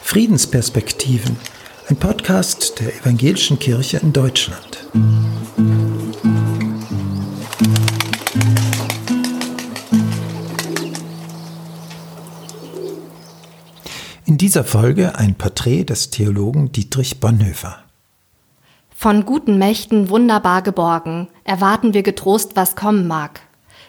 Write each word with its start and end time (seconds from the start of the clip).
Friedensperspektiven, 0.00 1.36
ein 1.88 1.96
Podcast 1.96 2.80
der 2.80 2.96
Evangelischen 2.96 3.60
Kirche 3.60 3.98
in 3.98 4.12
Deutschland. 4.12 4.88
In 14.24 14.36
dieser 14.36 14.64
Folge 14.64 15.16
ein 15.16 15.36
Porträt 15.36 15.84
des 15.84 16.10
Theologen 16.10 16.72
Dietrich 16.72 17.20
Bonhoeffer. 17.20 17.84
Von 18.90 19.24
guten 19.24 19.58
Mächten 19.58 20.08
wunderbar 20.08 20.62
geborgen, 20.62 21.28
erwarten 21.44 21.94
wir 21.94 22.02
getrost, 22.02 22.56
was 22.56 22.74
kommen 22.74 23.06
mag. 23.06 23.42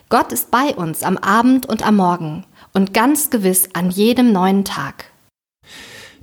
Gott 0.10 0.32
ist 0.32 0.52
bei 0.52 0.74
uns 0.74 1.04
am 1.04 1.18
Abend 1.18 1.66
und 1.66 1.86
am 1.86 1.98
Morgen 1.98 2.46
und 2.74 2.94
ganz 2.94 3.30
gewiss 3.30 3.70
an 3.74 3.90
jedem 3.90 4.32
neuen 4.32 4.64
Tag. 4.64 5.12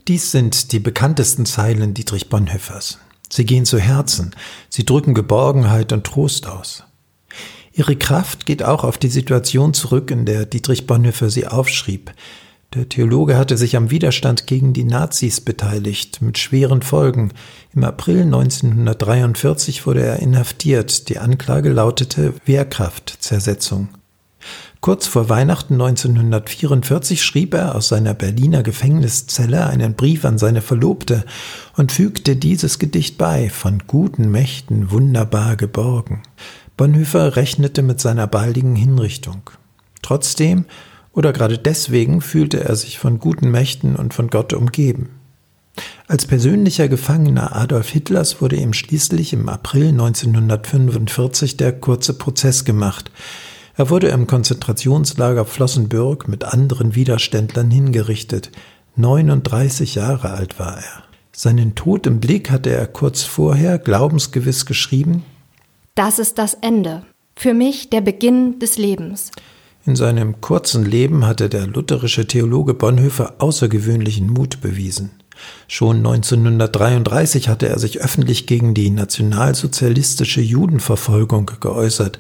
Dies 0.09 0.31
sind 0.31 0.73
die 0.73 0.79
bekanntesten 0.79 1.45
Zeilen 1.45 1.93
Dietrich 1.93 2.31
Bonhoeffers. 2.31 2.99
Sie 3.31 3.45
gehen 3.45 3.67
zu 3.67 3.79
Herzen, 3.79 4.35
sie 4.71 4.87
drücken 4.87 5.13
Geborgenheit 5.13 5.93
und 5.93 6.05
Trost 6.05 6.47
aus. 6.47 6.85
Ihre 7.73 7.97
Kraft 7.97 8.47
geht 8.47 8.63
auch 8.63 8.85
auf 8.85 8.97
die 8.97 9.09
Situation 9.09 9.75
zurück, 9.75 10.11
in 10.11 10.25
der 10.25 10.47
Dietrich 10.47 10.87
Bonhoeffer 10.87 11.29
sie 11.29 11.47
aufschrieb, 11.47 12.13
der 12.75 12.89
Theologe 12.89 13.37
hatte 13.37 13.57
sich 13.57 13.77
am 13.77 13.91
Widerstand 13.91 14.47
gegen 14.47 14.73
die 14.73 14.85
Nazis 14.85 15.41
beteiligt, 15.41 16.21
mit 16.23 16.39
schweren 16.39 16.83
Folgen. 16.83 17.33
Im 17.75 17.85
April 17.85 18.23
1943 18.23 19.87
wurde 19.87 20.03
er 20.03 20.19
inhaftiert. 20.19 21.09
Die 21.09 21.19
Anklage 21.19 21.71
lautete 21.71 22.35
Wehrkraftzersetzung. 22.47 23.89
Kurz 24.81 25.07
vor 25.07 25.29
Weihnachten 25.29 25.75
1944 25.75 27.23
schrieb 27.23 27.55
er 27.55 27.75
aus 27.75 27.89
seiner 27.89 28.13
Berliner 28.13 28.63
Gefängniszelle 28.63 29.67
einen 29.67 29.95
Brief 29.95 30.25
an 30.25 30.37
seine 30.37 30.61
Verlobte 30.61 31.25
und 31.77 31.93
fügte 31.93 32.37
dieses 32.37 32.79
Gedicht 32.79 33.17
bei, 33.17 33.49
von 33.49 33.85
guten 33.87 34.31
Mächten 34.31 34.91
wunderbar 34.91 35.57
geborgen. 35.57 36.23
Bonhoeffer 36.77 37.37
rechnete 37.37 37.83
mit 37.83 38.01
seiner 38.01 38.27
baldigen 38.27 38.77
Hinrichtung. 38.77 39.49
Trotzdem 40.03 40.67
oder 41.15 41.33
gerade 41.33 41.59
deswegen 41.59 42.21
fühlte 42.21 42.63
er 42.63 42.77
sich 42.77 42.99
von 42.99 43.19
guten 43.19 43.51
Mächten 43.51 43.97
und 43.97 44.13
von 44.15 44.29
Gott 44.29 44.53
umgeben. 44.53 45.11
Als 46.07 46.27
persönlicher 46.27 46.89
Gefangener 46.89 47.57
Adolf 47.57 47.89
Hitlers 47.89 48.41
wurde 48.41 48.57
ihm 48.57 48.73
schließlich 48.73 49.33
im 49.33 49.49
April 49.49 49.89
1945 49.89 51.57
der 51.57 51.73
kurze 51.73 52.15
Prozess 52.15 52.65
gemacht. 52.65 53.11
Er 53.77 53.91
wurde 53.91 54.09
im 54.09 54.27
Konzentrationslager 54.27 55.45
Flossenbürg 55.45 56.29
mit 56.29 56.45
anderen 56.45 56.95
Widerständlern 56.95 57.71
hingerichtet. 57.71 58.51
39 58.97 59.97
Jahre 59.97 60.31
alt 60.31 60.59
war 60.61 60.77
er. 60.77 61.05
Seinen 61.33 61.75
Tod 61.75 62.07
im 62.07 62.21
Blick 62.21 62.51
hatte 62.51 62.71
er 62.71 62.87
kurz 62.87 63.23
vorher 63.23 63.79
glaubensgewiss 63.79 64.67
geschrieben 64.67 65.25
Das 65.97 66.21
ist 66.21 66.39
das 66.39 66.55
Ende, 66.55 67.05
für 67.35 67.55
mich 67.55 67.91
der 67.91 68.01
Beginn 68.01 68.61
des 68.61 68.79
Lebens. 68.79 69.33
In 69.87 69.97
seinem 69.97 70.41
kurzen 70.41 70.87
Leben 70.87 71.27
hatte 71.27 71.51
der 71.51 71.67
lutherische 71.67 72.27
Theologe 72.27 72.73
Bonhoeffer 72.73 73.35
außergewöhnlichen 73.39 74.29
Mut 74.29 74.63
bewiesen. 74.63 75.11
Schon 75.69 75.99
1933 75.99 77.49
hatte 77.51 77.69
er 77.69 77.79
sich 77.79 78.01
öffentlich 78.01 78.47
gegen 78.47 78.73
die 78.73 78.89
nationalsozialistische 78.89 80.41
Judenverfolgung 80.41 81.51
geäußert. 81.61 82.19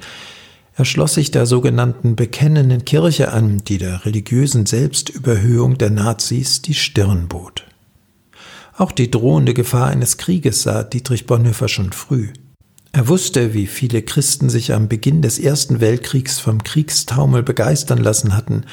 Er 0.77 0.85
schloss 0.85 1.15
sich 1.15 1.31
der 1.31 1.47
sogenannten 1.47 2.17
Bekennenden 2.17 2.85
Kirche 2.85 3.33
an, 3.33 3.63
die 3.65 3.79
der 3.79 4.05
religiösen 4.05 4.67
Selbstüberhöhung 4.67 5.79
der 5.79 5.91
Nazis 5.91 6.61
die 6.61 6.75
Stirn 6.75 7.29
bot. 7.29 7.65
Auch 8.77 8.93
die 8.93 9.11
drohende 9.11 9.55
Gefahr 9.55 9.87
eines 9.87 10.19
Krieges 10.19 10.63
sah 10.63 10.83
Dietrich 10.83 11.27
Bonhoeffer 11.27 11.69
schon 11.69 11.93
früh. 11.93 12.29
Er 12.95 13.09
wusste, 13.09 13.55
wie 13.55 13.67
viele 13.67 14.03
Christen 14.03 14.49
sich 14.49 14.73
am 14.73 14.87
Beginn 14.87 15.21
des 15.21 15.41
Ersten 15.41 15.81
Weltkriegs 15.81 16.39
vom 16.39 16.63
Kriegstaumel 16.63 17.43
begeistern 17.43 17.99
lassen 17.99 18.37
hatten. 18.37 18.67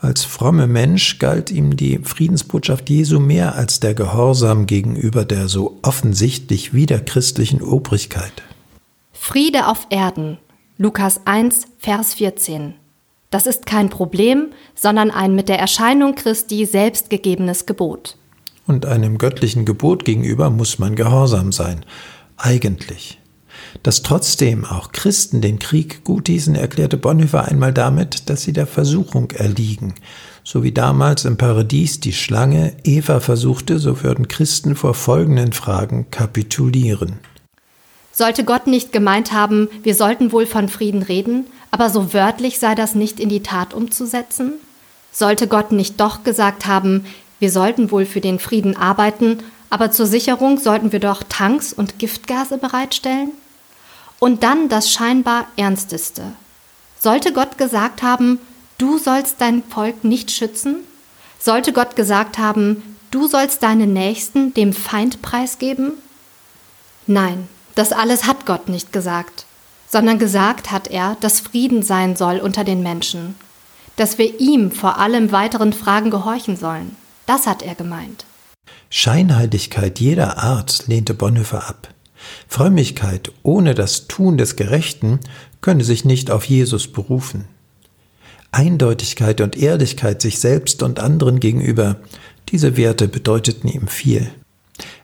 Als 0.00 0.24
fromme 0.24 0.66
Mensch 0.66 1.20
galt 1.20 1.52
ihm 1.52 1.76
die 1.76 2.00
Friedensbotschaft 2.02 2.90
Jesu 2.90 3.20
mehr 3.20 3.54
als 3.54 3.78
der 3.78 3.94
Gehorsam 3.94 4.66
gegenüber 4.66 5.24
der 5.24 5.46
so 5.46 5.78
offensichtlich 5.82 6.74
widerchristlichen 6.74 7.62
Obrigkeit. 7.62 8.32
Friede 9.12 9.68
auf 9.68 9.86
Erden. 9.90 10.38
Lukas 10.76 11.20
1, 11.26 11.66
Vers 11.78 12.14
14. 12.14 12.74
Das 13.30 13.46
ist 13.46 13.66
kein 13.66 13.88
Problem, 13.88 14.48
sondern 14.74 15.12
ein 15.12 15.36
mit 15.36 15.48
der 15.48 15.60
Erscheinung 15.60 16.16
Christi 16.16 16.66
selbst 16.66 17.08
gegebenes 17.08 17.66
Gebot. 17.66 18.16
Und 18.66 18.84
einem 18.84 19.16
göttlichen 19.16 19.64
Gebot 19.64 20.04
gegenüber 20.04 20.50
muss 20.50 20.80
man 20.80 20.96
gehorsam 20.96 21.52
sein. 21.52 21.84
Eigentlich. 22.36 23.20
Dass 23.82 24.02
trotzdem 24.02 24.64
auch 24.64 24.92
Christen 24.92 25.40
den 25.40 25.58
Krieg 25.58 26.04
guthießen, 26.04 26.54
erklärte 26.54 26.96
Bonhoeffer 26.96 27.46
einmal 27.46 27.72
damit, 27.72 28.28
dass 28.28 28.42
sie 28.42 28.52
der 28.52 28.66
Versuchung 28.66 29.30
erliegen. 29.30 29.94
So 30.44 30.62
wie 30.62 30.72
damals 30.72 31.24
im 31.24 31.36
Paradies 31.36 32.00
die 32.00 32.12
Schlange 32.12 32.74
Eva 32.84 33.20
versuchte, 33.20 33.78
so 33.78 34.02
würden 34.02 34.28
Christen 34.28 34.74
vor 34.74 34.94
folgenden 34.94 35.52
Fragen 35.52 36.10
kapitulieren. 36.10 37.18
Sollte 38.12 38.44
Gott 38.44 38.66
nicht 38.66 38.92
gemeint 38.92 39.32
haben, 39.32 39.68
wir 39.82 39.94
sollten 39.94 40.32
wohl 40.32 40.46
von 40.46 40.68
Frieden 40.68 41.02
reden, 41.02 41.46
aber 41.70 41.90
so 41.90 42.12
wörtlich 42.12 42.58
sei 42.58 42.74
das 42.74 42.94
nicht 42.94 43.20
in 43.20 43.28
die 43.28 43.42
Tat 43.42 43.72
umzusetzen? 43.72 44.54
Sollte 45.12 45.48
Gott 45.48 45.72
nicht 45.72 46.00
doch 46.00 46.24
gesagt 46.24 46.66
haben, 46.66 47.06
wir 47.38 47.50
sollten 47.50 47.90
wohl 47.90 48.04
für 48.04 48.20
den 48.20 48.38
Frieden 48.38 48.76
arbeiten, 48.76 49.38
aber 49.70 49.92
zur 49.92 50.06
Sicherung 50.06 50.58
sollten 50.58 50.92
wir 50.92 51.00
doch 51.00 51.22
Tanks 51.28 51.72
und 51.72 51.98
Giftgase 51.98 52.58
bereitstellen? 52.58 53.30
Und 54.18 54.42
dann 54.42 54.68
das 54.68 54.90
scheinbar 54.92 55.46
Ernsteste. 55.56 56.32
Sollte 56.98 57.32
Gott 57.32 57.56
gesagt 57.56 58.02
haben, 58.02 58.38
du 58.76 58.98
sollst 58.98 59.40
dein 59.40 59.62
Volk 59.62 60.04
nicht 60.04 60.30
schützen? 60.30 60.76
Sollte 61.38 61.72
Gott 61.72 61.96
gesagt 61.96 62.36
haben, 62.36 62.96
du 63.10 63.28
sollst 63.28 63.62
deinen 63.62 63.94
Nächsten 63.94 64.52
dem 64.52 64.74
Feind 64.74 65.22
preisgeben? 65.22 65.92
Nein, 67.06 67.48
das 67.74 67.92
alles 67.92 68.26
hat 68.26 68.44
Gott 68.44 68.68
nicht 68.68 68.92
gesagt, 68.92 69.46
sondern 69.88 70.18
gesagt 70.18 70.70
hat 70.70 70.88
er, 70.88 71.16
dass 71.20 71.40
Frieden 71.40 71.82
sein 71.82 72.16
soll 72.16 72.38
unter 72.40 72.64
den 72.64 72.82
Menschen, 72.82 73.36
dass 73.96 74.18
wir 74.18 74.38
ihm 74.38 74.70
vor 74.70 74.98
allem 74.98 75.32
weiteren 75.32 75.72
Fragen 75.72 76.10
gehorchen 76.10 76.56
sollen. 76.56 76.96
Das 77.24 77.46
hat 77.46 77.62
er 77.62 77.74
gemeint. 77.74 78.26
Scheinheiligkeit 78.90 80.00
jeder 80.00 80.38
Art 80.38 80.86
lehnte 80.86 81.14
Bonhoeffer 81.14 81.68
ab. 81.68 81.88
Frömmigkeit 82.48 83.32
ohne 83.42 83.74
das 83.74 84.08
Tun 84.08 84.36
des 84.36 84.56
Gerechten 84.56 85.20
könne 85.60 85.84
sich 85.84 86.04
nicht 86.04 86.30
auf 86.30 86.44
Jesus 86.44 86.88
berufen. 86.88 87.46
Eindeutigkeit 88.52 89.40
und 89.40 89.56
Ehrlichkeit 89.56 90.20
sich 90.20 90.40
selbst 90.40 90.82
und 90.82 90.98
anderen 90.98 91.40
gegenüber, 91.40 91.96
diese 92.48 92.76
Werte 92.76 93.06
bedeuteten 93.06 93.68
ihm 93.68 93.86
viel. 93.86 94.30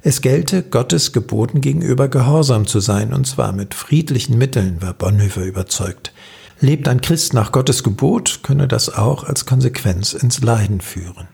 Es 0.02 0.20
gelte, 0.20 0.62
Gottes 0.62 1.12
Geboten 1.12 1.60
gegenüber 1.60 2.08
gehorsam 2.08 2.66
zu 2.66 2.80
sein, 2.80 3.12
und 3.12 3.26
zwar 3.26 3.52
mit 3.52 3.74
friedlichen 3.74 4.38
Mitteln, 4.38 4.82
war 4.82 4.94
Bonhoeffer 4.94 5.44
überzeugt. 5.44 6.12
Lebt 6.60 6.88
ein 6.88 7.02
Christ 7.02 7.34
nach 7.34 7.52
Gottes 7.52 7.82
Gebot, 7.82 8.40
könne 8.42 8.66
das 8.66 8.88
auch 8.88 9.24
als 9.24 9.46
Konsequenz 9.46 10.14
ins 10.14 10.40
Leiden 10.40 10.80
führen. 10.80 11.28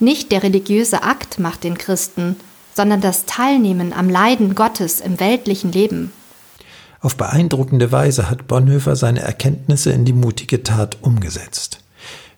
Nicht 0.00 0.32
der 0.32 0.42
religiöse 0.42 1.02
Akt 1.02 1.38
macht 1.38 1.64
den 1.64 1.78
Christen, 1.78 2.36
sondern 2.74 3.00
das 3.00 3.24
Teilnehmen 3.26 3.92
am 3.92 4.10
Leiden 4.10 4.54
Gottes 4.54 5.00
im 5.00 5.20
weltlichen 5.20 5.72
Leben. 5.72 6.12
Auf 7.00 7.16
beeindruckende 7.16 7.92
Weise 7.92 8.30
hat 8.30 8.46
Bonhoeffer 8.48 8.96
seine 8.96 9.20
Erkenntnisse 9.20 9.92
in 9.92 10.04
die 10.04 10.12
mutige 10.12 10.62
Tat 10.62 10.98
umgesetzt. 11.02 11.80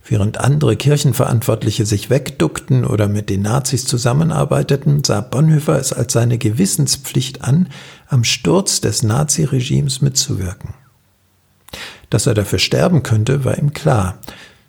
Während 0.08 0.38
andere 0.38 0.76
Kirchenverantwortliche 0.76 1.86
sich 1.86 2.10
wegduckten 2.10 2.84
oder 2.84 3.08
mit 3.08 3.28
den 3.28 3.42
Nazis 3.42 3.86
zusammenarbeiteten, 3.86 5.02
sah 5.02 5.20
Bonhoeffer 5.20 5.78
es 5.78 5.92
als 5.92 6.12
seine 6.12 6.38
Gewissenspflicht 6.38 7.42
an, 7.42 7.68
am 8.08 8.22
Sturz 8.22 8.80
des 8.80 9.02
Naziregimes 9.02 10.02
mitzuwirken. 10.02 10.74
Dass 12.10 12.26
er 12.26 12.34
dafür 12.34 12.60
sterben 12.60 13.02
könnte, 13.02 13.44
war 13.44 13.58
ihm 13.58 13.72
klar. 13.72 14.18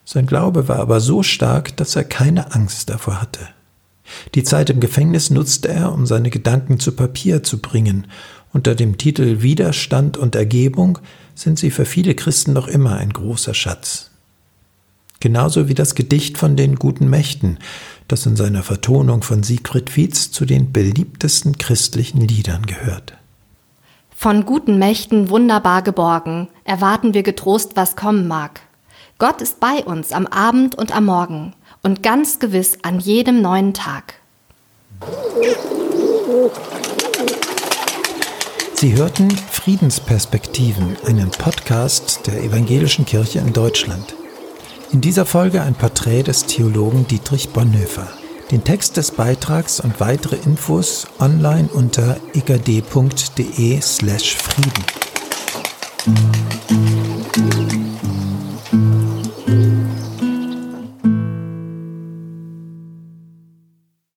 Sein 0.09 0.25
Glaube 0.25 0.69
war 0.69 0.80
aber 0.80 1.01
so 1.01 1.21
stark, 1.21 1.75
dass 1.75 1.98
er 1.98 2.06
keine 2.06 2.56
Angst 2.56 2.89
davor 2.89 3.21
hatte. 3.21 3.42
Die 4.36 4.44
Zeit 4.44 4.69
im 4.69 4.80
Gefängnis 4.80 5.31
nutzte 5.31 5.68
er, 5.68 5.92
um 5.92 6.06
seine 6.06 6.30
Gedanken 6.30 6.80
zu 6.80 6.94
Papier 6.94 7.44
zu 7.44 7.57
bringen. 7.57 8.07
Unter 8.54 8.74
dem 8.74 8.98
Titel 8.98 9.42
Widerstand 9.42 10.15
und 10.15 10.33
Ergebung 10.33 11.00
sind 11.36 11.59
sie 11.59 11.71
für 11.71 11.83
viele 11.83 12.15
Christen 12.15 12.54
noch 12.54 12.69
immer 12.69 12.95
ein 12.95 13.12
großer 13.12 13.54
Schatz. 13.54 14.12
Genauso 15.19 15.68
wie 15.68 15.74
das 15.74 15.94
Gedicht 15.94 16.38
von 16.38 16.56
den 16.56 16.77
guten 16.77 17.09
Mächten, 17.09 17.59
das 18.07 18.25
in 18.25 18.38
seiner 18.38 18.63
Vertonung 18.63 19.24
von 19.24 19.44
Siegfried 19.44 19.89
Fietz 19.89 20.31
zu 20.31 20.45
den 20.45 20.71
beliebtesten 20.71 21.57
christlichen 21.57 22.21
Liedern 22.21 22.65
gehört. 22.65 23.18
Von 24.15 24.45
guten 24.45 24.80
Mächten 24.80 25.30
wunderbar 25.30 25.81
geborgen, 25.81 26.48
erwarten 26.63 27.13
wir 27.13 27.24
getrost, 27.24 27.71
was 27.75 27.98
kommen 27.98 28.30
mag. 28.30 28.62
Gott 29.19 29.42
ist 29.42 29.60
bei 29.60 29.84
uns 29.84 30.12
am 30.12 30.28
Abend 30.28 30.75
und 30.75 30.96
am 30.96 31.06
Morgen 31.06 31.54
und 31.81 32.04
ganz 32.04 32.38
gewiss 32.38 32.78
an 32.84 33.00
jedem 33.00 33.42
neuen 33.42 33.74
Tag. 33.74 34.14
Sie 38.75 38.96
hörten 38.96 39.31
Friedensperspektiven, 39.31 40.98
einen 41.08 41.31
Podcast 41.31 42.28
der 42.28 42.44
Evangelischen 42.44 43.06
Kirche 43.06 43.40
in 43.40 43.54
Deutschland. 43.54 44.14
In 44.92 45.02
dieser 45.02 45.25
Folge 45.25 45.64
ein 45.64 45.74
Porträt 45.74 46.24
des 46.24 46.46
Theologen 46.46 47.08
Dietrich 47.08 47.50
Bonhoeffer. 47.50 48.08
Den 48.52 48.64
Text 48.64 48.98
des 48.98 49.10
Beitrags 49.10 49.80
und 49.80 50.00
weitere 50.00 50.36
Infos 50.36 51.08
online 51.19 51.69
unter 51.74 52.18
egd.de 52.36 53.81
slash 53.81 54.36
Frieden. 54.38 54.86